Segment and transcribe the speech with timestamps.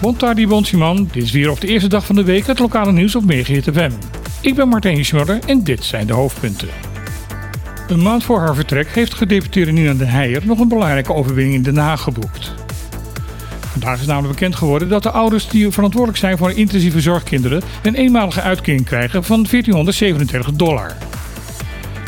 [0.00, 3.14] Bontardi Bonsiman, dit is weer op de eerste dag van de week het lokale nieuws
[3.14, 3.90] op Megahit FM.
[4.40, 6.68] Ik ben Martijn Schmurder en dit zijn de hoofdpunten.
[7.88, 11.62] Een maand voor haar vertrek heeft gedeputeerde Nina de Heijer nog een belangrijke overwinning in
[11.62, 12.54] Den Haag geboekt.
[13.60, 17.94] Vandaag is namelijk bekend geworden dat de ouders die verantwoordelijk zijn voor intensieve zorgkinderen een
[17.94, 20.96] eenmalige uitkering krijgen van 1437 dollar.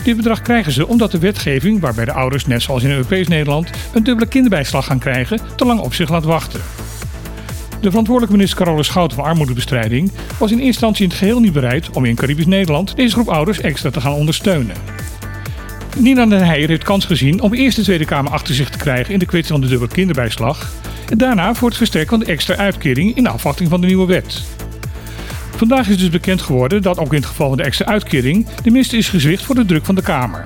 [0.02, 3.70] Dit bedrag krijgen ze omdat de wetgeving, waarbij de ouders net zoals in Europees Nederland
[3.94, 6.60] een dubbele kinderbijslag gaan krijgen, te lang op zich laat wachten.
[7.80, 11.52] De verantwoordelijke minister Carole Schouten van Armoedebestrijding was in eerste instantie in het geheel niet
[11.52, 14.76] bereid om in Caribisch Nederland deze groep ouders extra te gaan ondersteunen.
[15.98, 19.12] Nina den Heijer heeft kans gezien om eerst de Tweede Kamer achter zich te krijgen
[19.12, 20.72] in de kwestie van de dubbele kinderbijslag
[21.08, 24.42] en daarna voor het versterken van de extra uitkering in afwachting van de nieuwe wet.
[25.60, 28.70] Vandaag is dus bekend geworden dat ook in het geval van de extra uitkering de
[28.70, 30.42] minister is gezwicht voor de druk van de Kamer.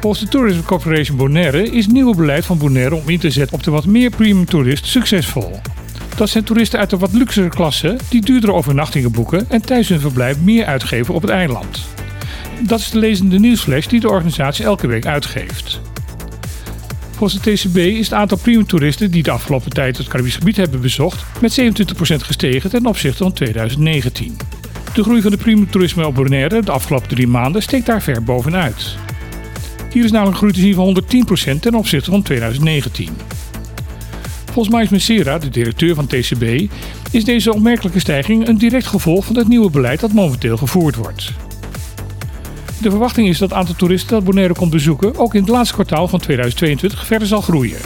[0.00, 3.56] Volgens de Tourism Corporation Bonaire is het nieuwe beleid van Bonaire om in te zetten
[3.56, 5.60] op de wat meer premium toerist succesvol.
[6.16, 10.00] Dat zijn toeristen uit de wat luxere klasse die duurdere overnachtingen boeken en tijdens hun
[10.00, 11.80] verblijf meer uitgeven op het eiland.
[12.60, 15.80] Dat is de lezende nieuwsflash die de organisatie elke week uitgeeft.
[17.22, 20.56] Volgens de TCB is het aantal premium toeristen die de afgelopen tijd het Caribisch gebied
[20.56, 21.64] hebben bezocht met 27%
[22.16, 24.36] gestegen ten opzichte van 2019.
[24.94, 28.22] De groei van de premium toerisme op Bonaire de afgelopen drie maanden steekt daar ver
[28.22, 28.96] bovenuit.
[29.92, 33.08] Hier is namelijk een groei te zien van 110% ten opzichte van 2019.
[34.44, 36.72] Volgens Mais Messera, de directeur van TCB,
[37.10, 41.32] is deze opmerkelijke stijging een direct gevolg van het nieuwe beleid dat momenteel gevoerd wordt.
[42.82, 45.74] De verwachting is dat het aantal toeristen dat Bonaire komt bezoeken ook in het laatste
[45.74, 47.78] kwartaal van 2022 verder zal groeien.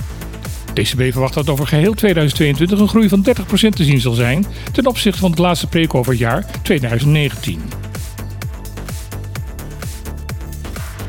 [0.73, 4.87] TCB verwacht dat over geheel 2022 een groei van 30% te zien zal zijn ten
[4.87, 7.61] opzichte van het laatste pre-COVID jaar 2019.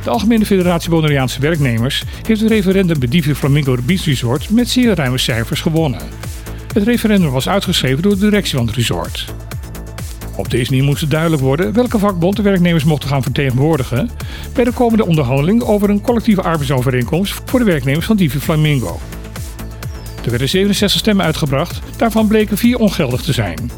[0.03, 4.95] De Algemene Federatie Bonaireaanse Werknemers heeft het referendum bij Divi Flamingo Beach Resort met zeer
[4.95, 6.01] ruime cijfers gewonnen.
[6.73, 9.25] Het referendum was uitgeschreven door de directie van het resort.
[10.37, 14.09] Op deze manier moest duidelijk worden welke vakbond de werknemers mochten gaan vertegenwoordigen
[14.53, 18.99] bij de komende onderhandeling over een collectieve arbeidsovereenkomst voor de werknemers van Divi Flamingo.
[20.23, 23.71] Er werden 67 stemmen uitgebracht, daarvan bleken 4 ongeldig te zijn.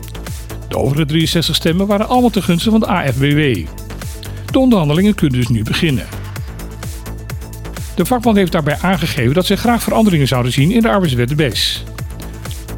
[0.67, 3.65] De overige 63 stemmen waren allemaal ten gunste van de AFBW.
[4.51, 6.07] De onderhandelingen kunnen dus nu beginnen.
[7.95, 11.83] De vakbond heeft daarbij aangegeven dat ze graag veranderingen zouden zien in de arbeidswet BES.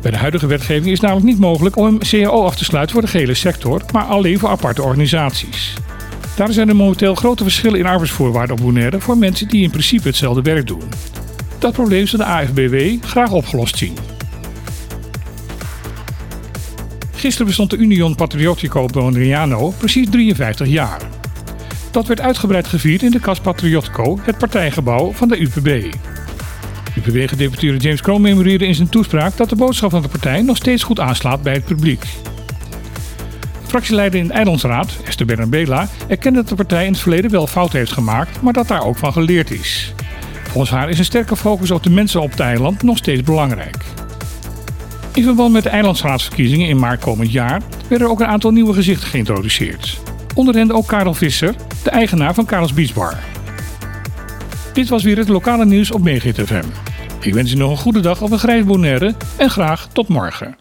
[0.02, 3.02] Bij de huidige wetgeving is namelijk niet mogelijk om een CAO af te sluiten voor
[3.02, 5.74] de gehele sector, maar alleen voor aparte organisaties.
[6.36, 10.08] Daar zijn er momenteel grote verschillen in arbeidsvoorwaarden op Bonaire voor mensen die in principe
[10.08, 10.84] hetzelfde werk doen.
[11.60, 13.98] Dat probleem zou de AFBW graag opgelost zien.
[17.12, 21.02] Gisteren bestond de Union Patriotico Bonaireano precies 53 jaar.
[21.92, 25.96] Dat werd uitgebreid gevierd in de Cas Patriotco, het partijgebouw van de UPB.
[26.96, 30.84] UPB-gedeputeerde James Kroon memoreerde in zijn toespraak dat de boodschap van de partij nog steeds
[30.84, 32.06] goed aanslaat bij het publiek.
[33.66, 37.78] Fractieleider in de Eilandsraad, Esther Bernabela, erkende dat de partij in het verleden wel fouten
[37.78, 39.94] heeft gemaakt, maar dat daar ook van geleerd is.
[40.44, 43.78] Volgens haar is een sterke focus op de mensen op het eiland nog steeds belangrijk.
[45.14, 48.74] In verband met de eilandsraadsverkiezingen in maart komend jaar werden er ook een aantal nieuwe
[48.74, 50.00] gezichten geïntroduceerd.
[50.36, 53.31] Onder hen ook Karel Visser, de eigenaar van Karels Beach Bar.
[54.74, 56.66] Dit was weer het lokale nieuws op Megahit.
[57.22, 60.56] Ik wens u nog een goede dag op een grijs Bonaire en graag tot morgen.